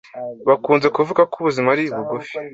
[0.47, 2.35] Bakunze kuvuga ko ubuzima ari bugufi.